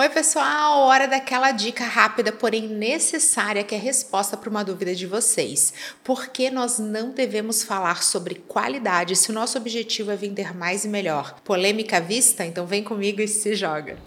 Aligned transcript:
Oi, 0.00 0.08
pessoal! 0.10 0.82
Hora 0.82 1.08
daquela 1.08 1.50
dica 1.50 1.82
rápida, 1.82 2.30
porém 2.30 2.68
necessária, 2.68 3.64
que 3.64 3.74
é 3.74 3.78
resposta 3.78 4.36
para 4.36 4.48
uma 4.48 4.64
dúvida 4.64 4.94
de 4.94 5.08
vocês. 5.08 5.74
Por 6.04 6.28
que 6.28 6.52
nós 6.52 6.78
não 6.78 7.10
devemos 7.10 7.64
falar 7.64 8.04
sobre 8.04 8.36
qualidade 8.36 9.16
se 9.16 9.32
o 9.32 9.34
nosso 9.34 9.58
objetivo 9.58 10.12
é 10.12 10.16
vender 10.16 10.56
mais 10.56 10.84
e 10.84 10.88
melhor? 10.88 11.40
Polêmica 11.40 11.96
à 11.96 12.00
vista? 12.00 12.46
Então 12.46 12.64
vem 12.64 12.84
comigo 12.84 13.20
e 13.20 13.26
se 13.26 13.56
joga! 13.56 13.98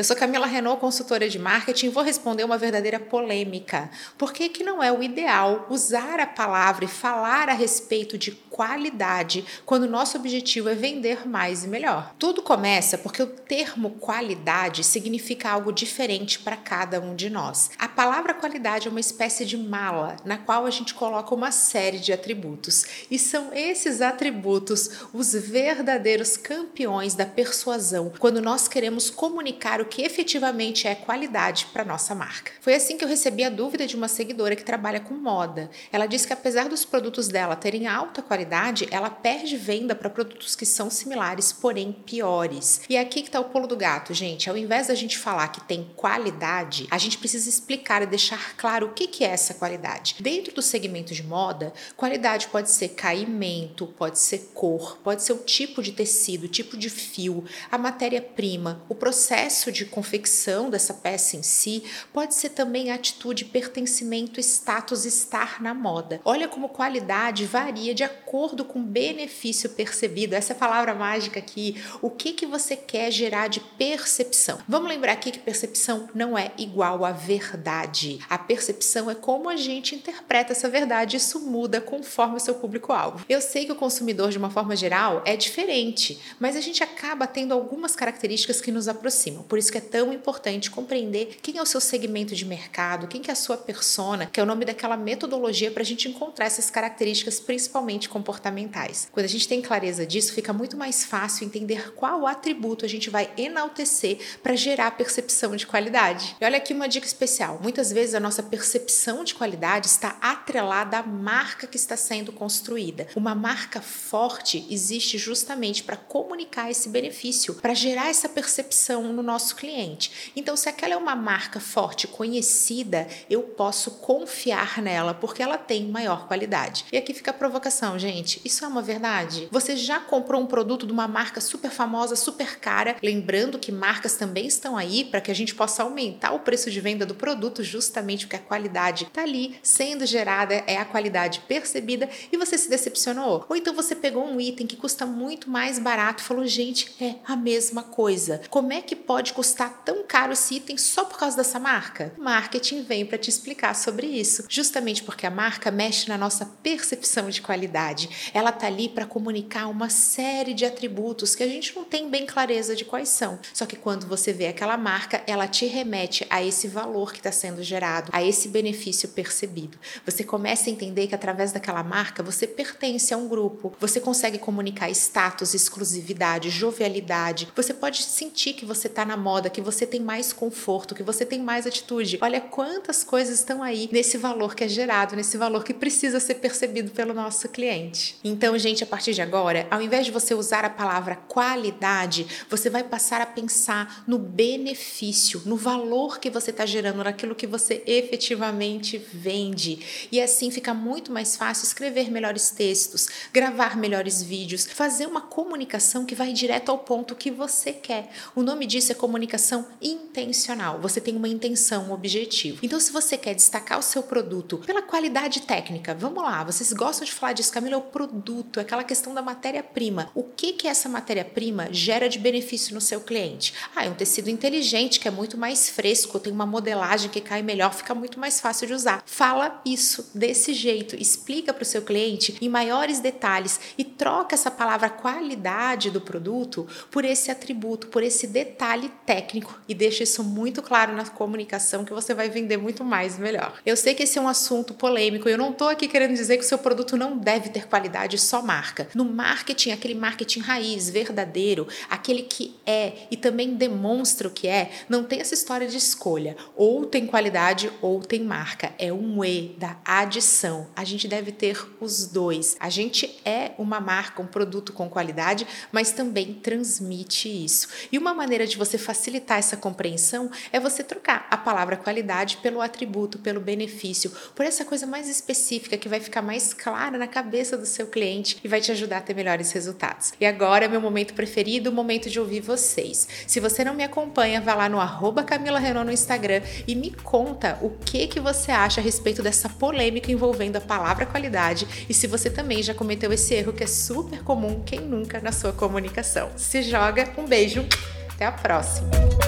Eu 0.00 0.04
sou 0.04 0.16
Camila 0.16 0.46
Renault, 0.46 0.80
consultora 0.80 1.28
de 1.28 1.38
marketing, 1.38 1.86
e 1.86 1.90
vou 1.90 2.02
responder 2.02 2.42
uma 2.42 2.56
verdadeira 2.56 2.98
polêmica. 2.98 3.90
Por 4.16 4.32
que, 4.32 4.48
que 4.48 4.64
não 4.64 4.82
é 4.82 4.90
o 4.90 5.02
ideal 5.02 5.66
usar 5.68 6.18
a 6.18 6.26
palavra 6.26 6.86
e 6.86 6.88
falar 6.88 7.50
a 7.50 7.52
respeito 7.52 8.16
de 8.16 8.30
qualidade 8.50 9.44
quando 9.64 9.84
o 9.84 9.90
nosso 9.90 10.18
objetivo 10.18 10.68
é 10.68 10.74
vender 10.74 11.26
mais 11.26 11.64
e 11.64 11.68
melhor. 11.68 12.14
Tudo 12.18 12.42
começa 12.42 12.98
porque 12.98 13.22
o 13.22 13.26
termo 13.26 13.90
qualidade 13.92 14.84
significa 14.84 15.50
algo 15.50 15.72
diferente 15.72 16.38
para 16.40 16.56
cada 16.56 17.00
um 17.00 17.14
de 17.14 17.30
nós. 17.30 17.70
A 17.78 17.88
palavra 17.88 18.34
qualidade 18.34 18.88
é 18.88 18.90
uma 18.90 19.00
espécie 19.00 19.46
de 19.46 19.56
mala 19.56 20.16
na 20.24 20.36
qual 20.36 20.66
a 20.66 20.70
gente 20.70 20.92
coloca 20.92 21.34
uma 21.34 21.52
série 21.52 21.98
de 21.98 22.12
atributos 22.12 22.84
e 23.10 23.18
são 23.18 23.54
esses 23.54 24.02
atributos 24.02 24.90
os 25.12 25.32
verdadeiros 25.32 26.36
campeões 26.36 27.14
da 27.14 27.24
persuasão 27.24 28.12
quando 28.18 28.42
nós 28.42 28.66
queremos 28.66 29.08
comunicar 29.08 29.80
o 29.80 29.86
que 29.86 30.02
efetivamente 30.02 30.88
é 30.88 30.94
qualidade 30.94 31.66
para 31.72 31.84
nossa 31.84 32.14
marca. 32.14 32.52
Foi 32.60 32.74
assim 32.74 32.96
que 32.96 33.04
eu 33.04 33.08
recebi 33.08 33.44
a 33.44 33.50
dúvida 33.50 33.86
de 33.86 33.96
uma 33.96 34.08
seguidora 34.08 34.56
que 34.56 34.64
trabalha 34.64 35.00
com 35.00 35.14
moda. 35.14 35.70
Ela 35.92 36.06
disse 36.06 36.26
que 36.26 36.32
apesar 36.32 36.68
dos 36.68 36.84
produtos 36.84 37.28
dela 37.28 37.54
terem 37.54 37.86
alta 37.86 38.20
qualidade 38.20 38.39
qualidade, 38.40 38.88
ela 38.90 39.10
perde 39.10 39.56
venda 39.56 39.94
para 39.94 40.08
produtos 40.08 40.56
que 40.56 40.64
são 40.64 40.88
similares, 40.88 41.52
porém 41.52 41.92
piores. 41.92 42.80
E 42.88 42.96
é 42.96 43.00
aqui 43.00 43.20
que 43.20 43.28
está 43.28 43.38
o 43.38 43.44
pulo 43.44 43.66
do 43.66 43.76
gato, 43.76 44.14
gente. 44.14 44.48
Ao 44.48 44.56
invés 44.56 44.86
da 44.86 44.94
gente 44.94 45.18
falar 45.18 45.48
que 45.48 45.60
tem 45.60 45.90
qualidade, 45.94 46.86
a 46.90 46.96
gente 46.96 47.18
precisa 47.18 47.48
explicar 47.48 48.02
e 48.02 48.06
deixar 48.06 48.56
claro 48.56 48.86
o 48.86 48.92
que, 48.92 49.06
que 49.06 49.24
é 49.24 49.28
essa 49.28 49.52
qualidade. 49.52 50.16
Dentro 50.20 50.54
do 50.54 50.62
segmento 50.62 51.12
de 51.12 51.22
moda, 51.22 51.72
qualidade 51.96 52.48
pode 52.48 52.70
ser 52.70 52.90
caimento, 52.90 53.86
pode 53.86 54.18
ser 54.18 54.50
cor, 54.54 54.98
pode 55.04 55.22
ser 55.22 55.34
o 55.34 55.38
tipo 55.38 55.82
de 55.82 55.92
tecido, 55.92 56.48
tipo 56.48 56.76
de 56.76 56.88
fio, 56.88 57.44
a 57.70 57.76
matéria-prima, 57.76 58.82
o 58.88 58.94
processo 58.94 59.70
de 59.70 59.84
confecção 59.84 60.70
dessa 60.70 60.94
peça 60.94 61.36
em 61.36 61.42
si, 61.42 61.82
pode 62.12 62.34
ser 62.34 62.50
também 62.50 62.90
atitude, 62.90 63.44
pertencimento, 63.44 64.40
status, 64.40 65.04
estar 65.04 65.60
na 65.60 65.74
moda. 65.74 66.20
Olha 66.24 66.48
como 66.48 66.68
qualidade 66.70 67.44
varia 67.44 67.94
de 67.94 68.02
acordo 68.02 68.29
acordo 68.30 68.64
com 68.64 68.78
o 68.78 68.82
benefício 68.82 69.68
percebido. 69.70 70.34
Essa 70.34 70.52
é 70.52 70.56
a 70.56 70.58
palavra 70.58 70.94
mágica 70.94 71.40
aqui. 71.40 71.82
O 72.00 72.08
que, 72.08 72.32
que 72.32 72.46
você 72.46 72.76
quer 72.76 73.10
gerar 73.10 73.48
de 73.48 73.58
percepção? 73.58 74.60
Vamos 74.68 74.88
lembrar 74.88 75.14
aqui 75.14 75.32
que 75.32 75.40
percepção 75.40 76.08
não 76.14 76.38
é 76.38 76.52
igual 76.56 77.04
a 77.04 77.10
verdade. 77.10 78.20
A 78.30 78.38
percepção 78.38 79.10
é 79.10 79.16
como 79.16 79.48
a 79.48 79.56
gente 79.56 79.96
interpreta 79.96 80.52
essa 80.52 80.68
verdade. 80.68 81.16
Isso 81.16 81.40
muda 81.40 81.80
conforme 81.80 82.36
o 82.36 82.40
seu 82.40 82.54
público-alvo. 82.54 83.24
Eu 83.28 83.40
sei 83.40 83.66
que 83.66 83.72
o 83.72 83.76
consumidor, 83.76 84.30
de 84.30 84.38
uma 84.38 84.48
forma 84.48 84.76
geral, 84.76 85.22
é 85.24 85.34
diferente, 85.34 86.20
mas 86.38 86.54
a 86.54 86.60
gente 86.60 86.84
acaba 86.84 87.26
tendo 87.26 87.52
algumas 87.52 87.96
características 87.96 88.60
que 88.60 88.70
nos 88.70 88.86
aproximam. 88.86 89.42
Por 89.42 89.58
isso 89.58 89.72
que 89.72 89.78
é 89.78 89.80
tão 89.80 90.12
importante 90.12 90.70
compreender 90.70 91.38
quem 91.42 91.58
é 91.58 91.62
o 91.62 91.66
seu 91.66 91.80
segmento 91.80 92.36
de 92.36 92.44
mercado, 92.44 93.08
quem 93.08 93.20
que 93.20 93.30
é 93.30 93.32
a 93.32 93.36
sua 93.36 93.56
persona, 93.56 94.26
que 94.26 94.38
é 94.38 94.42
o 94.42 94.46
nome 94.46 94.64
daquela 94.64 94.96
metodologia 94.96 95.72
para 95.72 95.82
a 95.82 95.86
gente 95.86 96.08
encontrar 96.08 96.46
essas 96.46 96.70
características, 96.70 97.40
principalmente 97.40 98.08
comportamentais. 98.20 99.08
Quando 99.10 99.24
a 99.24 99.28
gente 99.28 99.48
tem 99.48 99.62
clareza 99.62 100.06
disso, 100.06 100.34
fica 100.34 100.52
muito 100.52 100.76
mais 100.76 101.04
fácil 101.04 101.46
entender 101.46 101.94
qual 101.94 102.26
atributo 102.26 102.84
a 102.84 102.88
gente 102.88 103.08
vai 103.08 103.30
enaltecer 103.36 104.18
para 104.42 104.54
gerar 104.54 104.90
percepção 104.90 105.56
de 105.56 105.66
qualidade. 105.66 106.36
E 106.38 106.44
olha 106.44 106.58
aqui 106.58 106.74
uma 106.74 106.88
dica 106.88 107.06
especial: 107.06 107.58
muitas 107.62 107.90
vezes 107.90 108.14
a 108.14 108.20
nossa 108.20 108.42
percepção 108.42 109.24
de 109.24 109.34
qualidade 109.34 109.86
está 109.86 110.18
atrelada 110.20 110.98
à 110.98 111.02
marca 111.02 111.66
que 111.66 111.78
está 111.78 111.96
sendo 111.96 112.30
construída. 112.30 113.08
Uma 113.16 113.34
marca 113.34 113.80
forte 113.80 114.66
existe 114.68 115.16
justamente 115.16 115.82
para 115.82 115.96
comunicar 115.96 116.70
esse 116.70 116.90
benefício, 116.90 117.54
para 117.54 117.72
gerar 117.72 118.10
essa 118.10 118.28
percepção 118.28 119.12
no 119.14 119.22
nosso 119.22 119.56
cliente. 119.56 120.30
Então, 120.36 120.56
se 120.56 120.68
aquela 120.68 120.92
é 120.92 120.96
uma 120.96 121.16
marca 121.16 121.58
forte, 121.58 122.06
conhecida, 122.06 123.08
eu 123.30 123.42
posso 123.42 123.92
confiar 123.92 124.82
nela 124.82 125.14
porque 125.14 125.42
ela 125.42 125.56
tem 125.56 125.86
maior 125.86 126.26
qualidade. 126.26 126.84
E 126.92 126.98
aqui 126.98 127.14
fica 127.14 127.30
a 127.30 127.34
provocação, 127.34 127.98
gente 127.98 128.09
gente, 128.10 128.40
isso 128.44 128.64
é 128.64 128.68
uma 128.68 128.82
verdade? 128.82 129.48
Você 129.52 129.76
já 129.76 130.00
comprou 130.00 130.40
um 130.40 130.46
produto 130.46 130.84
de 130.84 130.92
uma 130.92 131.06
marca 131.06 131.40
super 131.40 131.70
famosa, 131.70 132.16
super 132.16 132.58
cara? 132.58 132.96
Lembrando 133.02 133.58
que 133.58 133.70
marcas 133.70 134.16
também 134.16 134.46
estão 134.46 134.76
aí 134.76 135.04
para 135.04 135.20
que 135.20 135.30
a 135.30 135.34
gente 135.34 135.54
possa 135.54 135.84
aumentar 135.84 136.32
o 136.32 136.40
preço 136.40 136.70
de 136.70 136.80
venda 136.80 137.06
do 137.06 137.14
produto, 137.14 137.62
justamente 137.62 138.26
porque 138.26 138.36
a 138.36 138.40
qualidade 138.40 139.04
está 139.04 139.22
ali 139.22 139.56
sendo 139.62 140.04
gerada, 140.04 140.54
é 140.66 140.76
a 140.76 140.84
qualidade 140.84 141.40
percebida 141.46 142.08
e 142.32 142.36
você 142.36 142.58
se 142.58 142.68
decepcionou. 142.68 143.46
Ou 143.48 143.56
então 143.56 143.74
você 143.74 143.94
pegou 143.94 144.26
um 144.26 144.40
item 144.40 144.66
que 144.66 144.76
custa 144.76 145.06
muito 145.06 145.48
mais 145.48 145.78
barato 145.78 146.22
e 146.22 146.26
falou, 146.26 146.46
gente, 146.46 146.92
é 147.00 147.14
a 147.24 147.36
mesma 147.36 147.82
coisa. 147.82 148.42
Como 148.50 148.72
é 148.72 148.82
que 148.82 148.96
pode 148.96 149.32
custar 149.32 149.82
tão 149.84 150.02
caro 150.02 150.32
esse 150.32 150.56
item 150.56 150.76
só 150.76 151.04
por 151.04 151.18
causa 151.18 151.36
dessa 151.36 151.60
marca? 151.60 152.12
Marketing 152.18 152.82
vem 152.82 153.06
para 153.06 153.18
te 153.18 153.30
explicar 153.30 153.74
sobre 153.74 154.06
isso, 154.06 154.44
justamente 154.48 155.02
porque 155.02 155.26
a 155.26 155.30
marca 155.30 155.70
mexe 155.70 156.08
na 156.08 156.18
nossa 156.18 156.44
percepção 156.62 157.30
de 157.30 157.40
qualidade. 157.40 157.99
Ela 158.32 158.52
tá 158.52 158.66
ali 158.66 158.88
para 158.88 159.06
comunicar 159.06 159.66
uma 159.68 159.90
série 159.90 160.54
de 160.54 160.64
atributos 160.64 161.34
que 161.34 161.42
a 161.42 161.48
gente 161.48 161.74
não 161.74 161.84
tem 161.84 162.08
bem 162.08 162.24
clareza 162.24 162.76
de 162.76 162.84
quais 162.84 163.08
são. 163.08 163.38
Só 163.52 163.66
que 163.66 163.76
quando 163.76 164.06
você 164.06 164.32
vê 164.32 164.46
aquela 164.46 164.76
marca, 164.76 165.22
ela 165.26 165.48
te 165.48 165.66
remete 165.66 166.26
a 166.30 166.42
esse 166.42 166.68
valor 166.68 167.12
que 167.12 167.18
está 167.18 167.32
sendo 167.32 167.62
gerado, 167.62 168.10
a 168.12 168.22
esse 168.22 168.48
benefício 168.48 169.08
percebido. 169.08 169.78
Você 170.04 170.24
começa 170.24 170.68
a 170.68 170.72
entender 170.72 171.06
que 171.06 171.14
através 171.14 171.52
daquela 171.52 171.82
marca 171.82 172.22
você 172.22 172.46
pertence 172.46 173.12
a 173.12 173.16
um 173.16 173.28
grupo, 173.28 173.72
você 173.80 174.00
consegue 174.00 174.38
comunicar 174.38 174.90
status, 174.90 175.54
exclusividade, 175.54 176.50
jovialidade. 176.50 177.48
Você 177.56 177.74
pode 177.74 178.02
sentir 178.02 178.54
que 178.54 178.64
você 178.64 178.86
está 178.86 179.04
na 179.04 179.16
moda, 179.16 179.50
que 179.50 179.60
você 179.60 179.86
tem 179.86 180.00
mais 180.00 180.32
conforto, 180.32 180.94
que 180.94 181.02
você 181.02 181.24
tem 181.24 181.40
mais 181.40 181.66
atitude. 181.66 182.18
Olha 182.20 182.40
quantas 182.40 183.02
coisas 183.02 183.38
estão 183.38 183.62
aí 183.62 183.88
nesse 183.92 184.16
valor 184.16 184.54
que 184.54 184.64
é 184.64 184.68
gerado, 184.68 185.16
nesse 185.16 185.36
valor 185.36 185.64
que 185.64 185.74
precisa 185.74 186.20
ser 186.20 186.34
percebido 186.34 186.90
pelo 186.90 187.14
nosso 187.14 187.48
cliente. 187.48 187.89
Então, 188.22 188.58
gente, 188.58 188.84
a 188.84 188.86
partir 188.86 189.14
de 189.14 189.22
agora, 189.22 189.66
ao 189.70 189.80
invés 189.80 190.06
de 190.06 190.12
você 190.12 190.34
usar 190.34 190.64
a 190.64 190.70
palavra 190.70 191.16
qualidade, 191.16 192.26
você 192.48 192.70
vai 192.70 192.82
passar 192.82 193.20
a 193.20 193.26
pensar 193.26 194.04
no 194.06 194.18
benefício, 194.18 195.42
no 195.44 195.56
valor 195.56 196.18
que 196.18 196.30
você 196.30 196.50
está 196.50 196.66
gerando, 196.66 197.02
naquilo 197.02 197.34
que 197.34 197.46
você 197.46 197.82
efetivamente 197.86 198.98
vende. 198.98 200.08
E 200.10 200.20
assim 200.20 200.50
fica 200.50 200.72
muito 200.74 201.12
mais 201.12 201.36
fácil 201.36 201.64
escrever 201.64 202.10
melhores 202.10 202.50
textos, 202.50 203.08
gravar 203.32 203.76
melhores 203.76 204.22
vídeos, 204.22 204.66
fazer 204.66 205.06
uma 205.06 205.20
comunicação 205.20 206.04
que 206.04 206.14
vai 206.14 206.32
direto 206.32 206.70
ao 206.70 206.78
ponto 206.78 207.14
que 207.14 207.30
você 207.30 207.72
quer. 207.72 208.10
O 208.34 208.42
nome 208.42 208.66
disso 208.66 208.92
é 208.92 208.94
comunicação 208.94 209.66
intencional. 209.80 210.80
Você 210.80 211.00
tem 211.00 211.16
uma 211.16 211.28
intenção, 211.28 211.84
um 211.88 211.92
objetivo. 211.92 212.58
Então, 212.62 212.78
se 212.78 212.92
você 212.92 213.16
quer 213.16 213.34
destacar 213.34 213.78
o 213.78 213.82
seu 213.82 214.02
produto 214.02 214.58
pela 214.58 214.82
qualidade 214.82 215.42
técnica, 215.42 215.94
vamos 215.94 216.22
lá, 216.22 216.44
vocês 216.44 216.72
gostam 216.72 217.04
de 217.04 217.12
falar 217.12 217.32
disso, 217.32 217.52
Camila? 217.52 217.79
Produto, 217.82 218.58
é 218.58 218.62
aquela 218.62 218.84
questão 218.84 219.14
da 219.14 219.22
matéria-prima. 219.22 220.10
O 220.14 220.22
que 220.22 220.52
que 220.52 220.68
essa 220.68 220.88
matéria-prima 220.88 221.68
gera 221.70 222.08
de 222.08 222.18
benefício 222.18 222.74
no 222.74 222.80
seu 222.80 223.00
cliente? 223.00 223.54
Ah, 223.74 223.86
é 223.86 223.88
um 223.88 223.94
tecido 223.94 224.30
inteligente 224.30 225.00
que 225.00 225.08
é 225.08 225.10
muito 225.10 225.36
mais 225.36 225.70
fresco, 225.70 226.18
tem 226.18 226.32
uma 226.32 226.46
modelagem 226.46 227.10
que 227.10 227.20
cai 227.20 227.42
melhor, 227.42 227.72
fica 227.74 227.94
muito 227.94 228.18
mais 228.18 228.40
fácil 228.40 228.66
de 228.66 228.74
usar. 228.74 229.02
Fala 229.06 229.60
isso 229.64 230.10
desse 230.14 230.52
jeito, 230.52 230.96
explica 230.96 231.52
para 231.52 231.62
o 231.62 231.66
seu 231.66 231.82
cliente 231.82 232.36
em 232.40 232.48
maiores 232.48 233.00
detalhes 233.00 233.60
e 233.76 233.84
troca 233.84 234.34
essa 234.34 234.50
palavra 234.50 234.88
qualidade 234.88 235.90
do 235.90 236.00
produto 236.00 236.66
por 236.90 237.04
esse 237.04 237.30
atributo, 237.30 237.88
por 237.88 238.02
esse 238.02 238.26
detalhe 238.26 238.90
técnico 239.06 239.58
e 239.68 239.74
deixa 239.74 240.02
isso 240.02 240.22
muito 240.22 240.62
claro 240.62 240.94
na 240.94 241.04
comunicação 241.06 241.84
que 241.84 241.92
você 241.92 242.14
vai 242.14 242.28
vender 242.28 242.56
muito 242.56 242.84
mais 242.84 243.18
melhor. 243.18 243.58
Eu 243.64 243.76
sei 243.76 243.94
que 243.94 244.02
esse 244.02 244.18
é 244.18 244.22
um 244.22 244.28
assunto 244.28 244.74
polêmico, 244.74 245.28
eu 245.28 245.38
não 245.38 245.50
estou 245.50 245.68
aqui 245.68 245.88
querendo 245.88 246.14
dizer 246.14 246.36
que 246.36 246.44
o 246.44 246.48
seu 246.48 246.58
produto 246.58 246.96
não 246.96 247.16
deve 247.16 247.48
ter 247.48 247.66
qualidade 247.70 248.18
só 248.18 248.42
marca. 248.42 248.88
No 248.94 249.04
marketing, 249.04 249.70
aquele 249.70 249.94
marketing 249.94 250.40
raiz, 250.40 250.90
verdadeiro, 250.90 251.66
aquele 251.88 252.24
que 252.24 252.56
é 252.66 253.06
e 253.10 253.16
também 253.16 253.54
demonstra 253.54 254.28
o 254.28 254.30
que 254.30 254.48
é, 254.48 254.70
não 254.88 255.04
tem 255.04 255.20
essa 255.20 255.34
história 255.34 255.68
de 255.68 255.76
escolha. 255.76 256.36
Ou 256.56 256.84
tem 256.84 257.06
qualidade 257.06 257.70
ou 257.80 258.00
tem 258.00 258.22
marca. 258.22 258.74
É 258.78 258.92
um 258.92 259.24
E 259.24 259.54
da 259.56 259.76
adição. 259.84 260.66
A 260.74 260.84
gente 260.84 261.06
deve 261.06 261.30
ter 261.30 261.56
os 261.80 262.06
dois. 262.06 262.56
A 262.58 262.68
gente 262.68 263.20
é 263.24 263.52
uma 263.56 263.80
marca, 263.80 264.20
um 264.20 264.26
produto 264.26 264.72
com 264.72 264.90
qualidade, 264.90 265.46
mas 265.70 265.92
também 265.92 266.34
transmite 266.34 267.28
isso. 267.28 267.68
E 267.92 267.98
uma 267.98 268.12
maneira 268.12 268.46
de 268.46 268.56
você 268.56 268.76
facilitar 268.76 269.38
essa 269.38 269.56
compreensão 269.56 270.30
é 270.52 270.58
você 270.58 270.82
trocar 270.82 271.26
a 271.30 271.36
palavra 271.36 271.76
qualidade 271.76 272.38
pelo 272.38 272.60
atributo, 272.60 273.18
pelo 273.18 273.40
benefício, 273.40 274.10
por 274.34 274.44
essa 274.44 274.64
coisa 274.64 274.86
mais 274.86 275.08
específica 275.08 275.78
que 275.78 275.88
vai 275.88 276.00
ficar 276.00 276.22
mais 276.22 276.52
clara 276.52 276.98
na 276.98 277.06
cabeça 277.06 277.56
do 277.60 277.66
seu 277.66 277.86
cliente 277.86 278.38
e 278.42 278.48
vai 278.48 278.60
te 278.60 278.72
ajudar 278.72 278.98
a 278.98 279.00
ter 279.00 279.14
melhores 279.14 279.52
resultados. 279.52 280.12
E 280.20 280.26
agora 280.26 280.64
é 280.64 280.68
meu 280.68 280.80
momento 280.80 281.14
preferido, 281.14 281.70
o 281.70 281.72
momento 281.72 282.10
de 282.10 282.18
ouvir 282.18 282.40
vocês. 282.40 283.06
Se 283.26 283.38
você 283.38 283.62
não 283.62 283.74
me 283.74 283.84
acompanha, 283.84 284.40
vá 284.40 284.54
lá 284.54 284.68
no 284.68 284.80
arroba 284.80 285.22
Camila 285.22 285.58
Renault 285.58 285.86
no 285.86 285.92
Instagram 285.92 286.42
e 286.66 286.74
me 286.74 286.90
conta 286.90 287.58
o 287.60 287.70
que, 287.70 288.06
que 288.06 288.18
você 288.18 288.50
acha 288.50 288.80
a 288.80 288.84
respeito 288.84 289.22
dessa 289.22 289.48
polêmica 289.48 290.10
envolvendo 290.10 290.56
a 290.56 290.60
palavra 290.60 291.06
qualidade 291.06 291.66
e 291.88 291.94
se 291.94 292.06
você 292.06 292.30
também 292.30 292.62
já 292.62 292.74
cometeu 292.74 293.12
esse 293.12 293.34
erro 293.34 293.52
que 293.52 293.64
é 293.64 293.66
super 293.66 294.22
comum, 294.22 294.62
quem 294.64 294.80
nunca, 294.80 295.20
na 295.20 295.32
sua 295.32 295.52
comunicação. 295.52 296.30
Se 296.36 296.62
joga, 296.62 297.12
um 297.18 297.26
beijo, 297.26 297.66
até 298.14 298.26
a 298.26 298.32
próxima! 298.32 299.19